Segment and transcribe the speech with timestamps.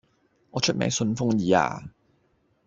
[0.49, 1.83] 我出名順風耳呀